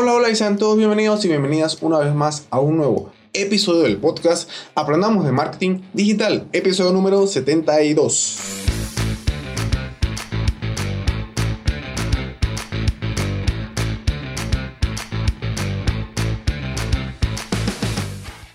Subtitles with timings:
[0.00, 3.82] Hola, hola y sean todos bienvenidos y bienvenidas una vez más a un nuevo episodio
[3.82, 8.57] del podcast Aprendamos de Marketing Digital, episodio número 72.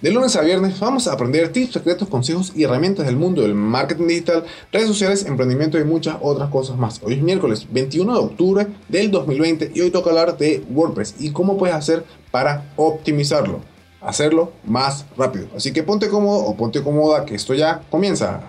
[0.00, 3.54] De lunes a viernes vamos a aprender tips, secretos, consejos y herramientas del mundo del
[3.54, 7.00] marketing digital, redes sociales, emprendimiento y muchas otras cosas más.
[7.02, 11.32] Hoy es miércoles 21 de octubre del 2020 y hoy toca hablar de WordPress y
[11.32, 13.58] cómo puedes hacer para optimizarlo,
[14.00, 15.48] hacerlo más rápido.
[15.56, 18.42] Así que ponte cómodo o ponte cómoda que esto ya comienza.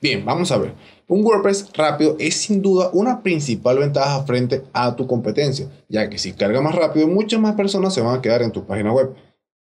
[0.00, 0.74] Bien, vamos a ver.
[1.08, 6.18] Un WordPress rápido es sin duda una principal ventaja frente a tu competencia, ya que
[6.18, 9.16] si carga más rápido, muchas más personas se van a quedar en tu página web.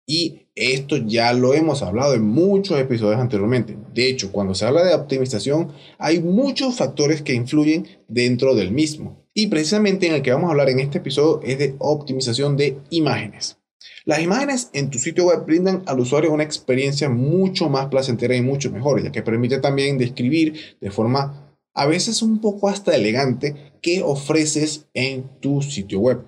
[0.05, 3.77] Y esto ya lo hemos hablado en muchos episodios anteriormente.
[3.93, 9.25] De hecho, cuando se habla de optimización, hay muchos factores que influyen dentro del mismo.
[9.33, 12.77] Y precisamente en el que vamos a hablar en este episodio es de optimización de
[12.89, 13.57] imágenes.
[14.03, 18.41] Las imágenes en tu sitio web brindan al usuario una experiencia mucho más placentera y
[18.41, 23.73] mucho mejor, ya que permite también describir de forma a veces un poco hasta elegante
[23.81, 26.23] qué ofreces en tu sitio web.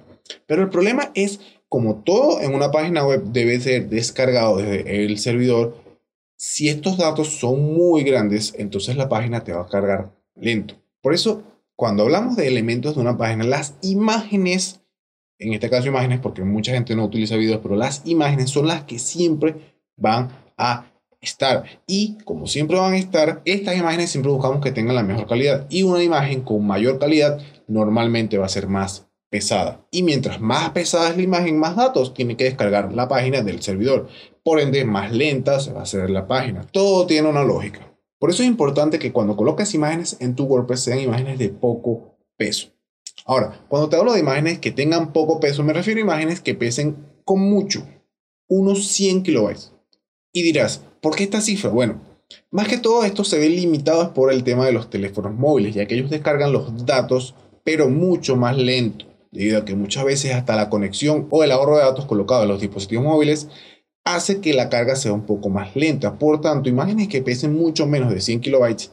[0.45, 1.39] Pero el problema es
[1.73, 5.75] como todo en una página web debe ser descargado desde el servidor,
[6.35, 10.75] si estos datos son muy grandes, entonces la página te va a cargar lento.
[11.01, 11.41] Por eso,
[11.75, 14.81] cuando hablamos de elementos de una página, las imágenes,
[15.39, 18.83] en este caso imágenes, porque mucha gente no utiliza videos, pero las imágenes son las
[18.83, 19.55] que siempre
[19.97, 21.63] van a estar.
[21.87, 25.65] Y como siempre van a estar, estas imágenes siempre buscamos que tengan la mejor calidad.
[25.71, 29.83] Y una imagen con mayor calidad normalmente va a ser más pesada.
[29.89, 33.63] Y mientras más pesada es la imagen, más datos tiene que descargar la página del
[33.63, 34.07] servidor.
[34.43, 36.67] Por ende, más lenta se va a hacer la página.
[36.71, 37.97] Todo tiene una lógica.
[38.19, 42.15] Por eso es importante que cuando coloques imágenes en tu WordPress sean imágenes de poco
[42.37, 42.67] peso.
[43.25, 46.53] Ahora, cuando te hablo de imágenes que tengan poco peso, me refiero a imágenes que
[46.53, 46.95] pesen
[47.25, 47.87] con mucho,
[48.47, 49.73] unos 100 kilobytes.
[50.31, 51.71] Y dirás, ¿por qué esta cifra?
[51.71, 51.99] Bueno,
[52.51, 55.87] más que todo esto se ve limitado por el tema de los teléfonos móviles, ya
[55.87, 57.33] que ellos descargan los datos,
[57.63, 61.77] pero mucho más lento debido a que muchas veces hasta la conexión o el ahorro
[61.77, 63.49] de datos colocado en los dispositivos móviles
[64.05, 66.19] hace que la carga sea un poco más lenta.
[66.19, 68.91] Por tanto, imágenes que pesen mucho menos de 100 kilobytes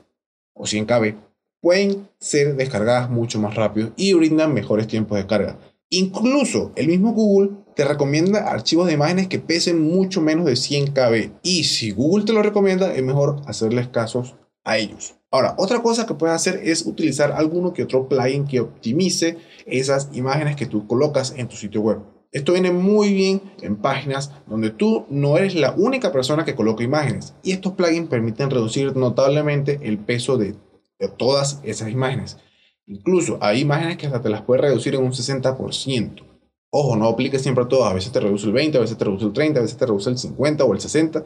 [0.55, 1.15] o 100 KB
[1.61, 5.59] pueden ser descargadas mucho más rápido y brindan mejores tiempos de carga.
[5.91, 10.93] Incluso el mismo Google te recomienda archivos de imágenes que pesen mucho menos de 100
[10.93, 15.15] KB y si Google te lo recomienda es mejor hacerles casos a ellos.
[15.31, 20.09] Ahora, otra cosa que puedes hacer es utilizar alguno que otro plugin que optimice esas
[20.13, 22.01] imágenes que tú colocas en tu sitio web.
[22.33, 26.85] Esto viene muy bien en páginas donde tú no eres la única persona que coloca
[26.85, 30.55] imágenes y estos plugins permiten reducir notablemente el peso de,
[31.17, 32.37] todas esas imágenes.
[32.87, 36.23] Incluso hay imágenes que hasta te las puedes reducir en un 60%.
[36.73, 37.91] Ojo, no apliques siempre a todas.
[37.91, 39.87] A veces te reduce el 20, a veces te reduce el 30, a veces te
[39.87, 41.25] reduce el 50 o el 60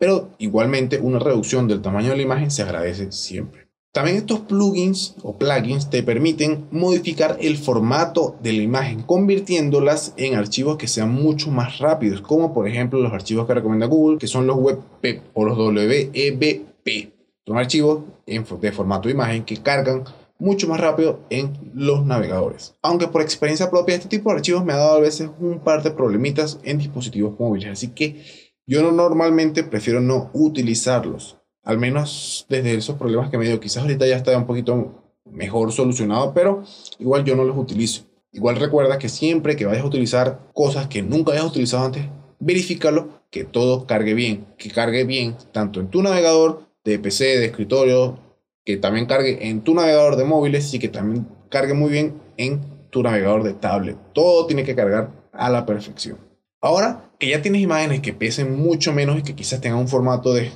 [0.00, 3.68] pero igualmente una reducción del tamaño de la imagen se agradece siempre.
[3.92, 10.36] También estos plugins o plugins te permiten modificar el formato de la imagen, convirtiéndolas en
[10.36, 14.26] archivos que sean mucho más rápidos, como por ejemplo los archivos que recomienda Google, que
[14.26, 17.12] son los WebP o los WebP.
[17.46, 20.04] Son archivos de formato de imagen que cargan
[20.38, 22.74] mucho más rápido en los navegadores.
[22.80, 25.82] Aunque por experiencia propia este tipo de archivos me ha dado a veces un par
[25.82, 32.46] de problemitas en dispositivos móviles, así que yo no, normalmente prefiero no utilizarlos, al menos
[32.48, 33.60] desde esos problemas que me dio.
[33.60, 36.62] Quizás ahorita ya está un poquito mejor solucionado, pero
[36.98, 38.04] igual yo no los utilizo.
[38.32, 42.04] Igual recuerda que siempre que vayas a utilizar cosas que nunca hayas utilizado antes,
[42.38, 47.46] verifícalo que todo cargue bien, que cargue bien tanto en tu navegador de PC, de
[47.46, 48.18] escritorio,
[48.64, 52.60] que también cargue en tu navegador de móviles y que también cargue muy bien en
[52.90, 53.96] tu navegador de tablet.
[54.12, 56.18] Todo tiene que cargar a la perfección.
[56.60, 60.32] Ahora que ya tienes imágenes que pesen mucho menos y que quizás tengan un formato
[60.32, 60.50] de,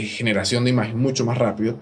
[0.00, 1.78] generación de imagen mucho más rápido,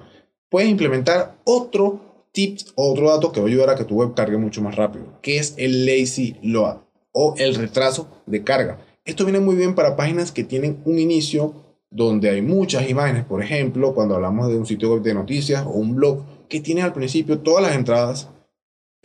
[0.51, 4.37] puedes implementar otro tip, otro dato que va a ayudar a que tu web cargue
[4.37, 6.79] mucho más rápido, que es el lazy load
[7.13, 8.79] o el retraso de carga.
[9.05, 11.55] Esto viene muy bien para páginas que tienen un inicio
[11.91, 15.71] donde hay muchas imágenes, por ejemplo, cuando hablamos de un sitio web de noticias o
[15.71, 18.29] un blog que tiene al principio todas las entradas.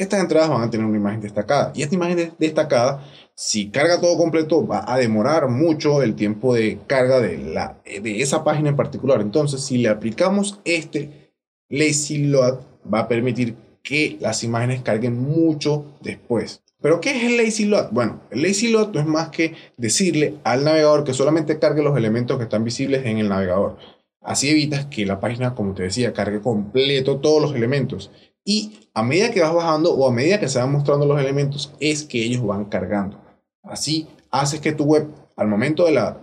[0.03, 3.03] Estas entradas van a tener una imagen destacada y esta imagen destacada
[3.35, 8.21] si carga todo completo, va a demorar mucho el tiempo de carga de, la, de
[8.21, 9.21] esa página en particular.
[9.21, 11.31] Entonces, si le aplicamos este
[11.69, 12.59] lazy load,
[12.91, 16.61] va a permitir que las imágenes carguen mucho después.
[16.81, 17.89] Pero, ¿qué es el lazy load?
[17.91, 21.97] Bueno, el lazy load no es más que decirle al navegador que solamente cargue los
[21.97, 23.77] elementos que están visibles en el navegador.
[24.21, 28.11] Así evitas que la página, como te decía, cargue completo todos los elementos
[28.45, 31.73] Y a medida que vas bajando o a medida que se van mostrando los elementos,
[31.79, 33.17] es que ellos van cargando.
[33.63, 35.07] Así haces que tu web,
[35.37, 36.19] al momento de la,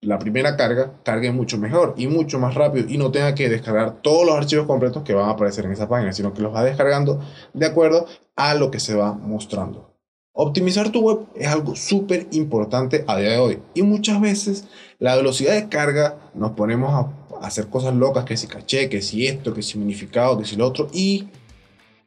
[0.00, 4.02] la primera carga, cargue mucho mejor y mucho más rápido y no tenga que descargar
[4.02, 6.64] todos los archivos completos que van a aparecer en esa página, sino que los va
[6.64, 7.20] descargando
[7.54, 8.06] de acuerdo
[8.36, 9.94] a lo que se va mostrando.
[10.40, 14.68] Optimizar tu web es algo súper importante a día de hoy y muchas veces
[15.00, 19.26] la velocidad de carga nos ponemos a hacer cosas locas, que si caché, que si
[19.26, 21.28] esto, que si unificado, que si lo otro y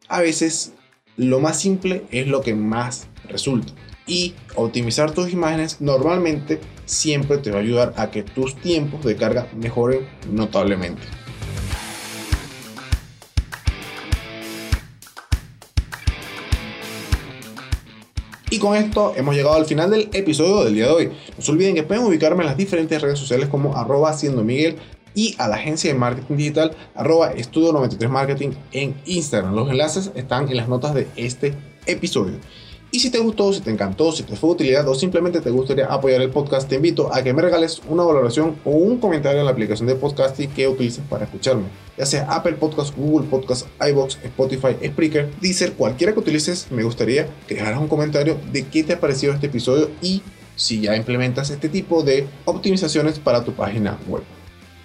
[0.07, 0.74] a veces
[1.18, 3.74] lo más simple es lo que más resulta
[4.07, 9.16] y optimizar tus imágenes normalmente siempre te va a ayudar a que tus tiempos de
[9.16, 11.01] carga mejoren notablemente.
[18.50, 21.12] Y con esto hemos llegado al final del episodio del día de hoy.
[21.38, 24.75] No se olviden que pueden ubicarme en las diferentes redes sociales como arroba siendo Miguel
[25.13, 29.54] y a la agencia de marketing digital arroba estudio 93 marketing en Instagram.
[29.56, 31.54] Los enlaces están en las notas de este
[31.86, 32.36] episodio.
[32.94, 35.50] Y si te gustó, si te encantó, si te fue de utilidad o simplemente te
[35.50, 39.40] gustaría apoyar el podcast, te invito a que me regales una valoración o un comentario
[39.40, 41.63] en la aplicación de podcasting que utilices para escucharme.
[41.98, 47.30] Ya sea Apple Podcast, Google Podcast, iBox, Spotify, Spreaker, Deezer, cualquiera que utilices, me gustaría
[47.48, 50.22] que dejaras un comentario de qué te ha parecido este episodio y
[50.58, 54.24] si ya implementas este tipo de optimizaciones para tu página web.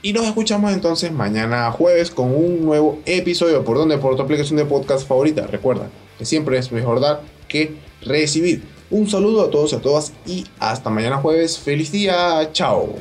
[0.02, 4.56] Y nos escuchamos entonces mañana jueves con un nuevo episodio por donde por tu aplicación
[4.56, 5.46] de podcast favorita.
[5.46, 5.88] Recuerda
[6.18, 8.62] que siempre es mejor dar que recibir.
[8.90, 11.58] Un saludo a todos y a todas y hasta mañana jueves.
[11.58, 12.50] Feliz día.
[12.52, 12.94] Chao.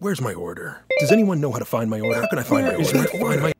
[0.00, 0.78] Where's my order?
[0.98, 2.20] Does anyone know how to find my order?
[2.20, 3.04] How can I find my order?
[3.06, 3.51] Find my...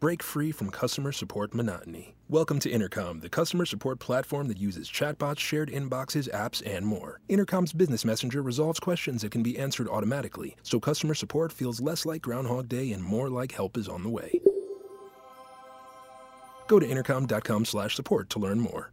[0.00, 2.14] Break free from customer support monotony.
[2.28, 7.20] Welcome to Intercom, the customer support platform that uses chatbots, shared inboxes, apps, and more.
[7.28, 12.06] Intercom's business messenger resolves questions that can be answered automatically, so customer support feels less
[12.06, 14.40] like Groundhog Day and more like help is on the way.
[16.68, 18.92] Go to intercom.com/support to learn more.